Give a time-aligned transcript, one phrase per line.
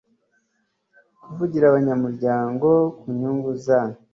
[1.23, 2.67] kuvugira abanyamuryango
[2.97, 3.81] ku nyungu za